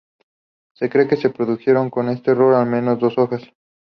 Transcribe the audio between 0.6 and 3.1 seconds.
Se cree que se produjeron con este error al menos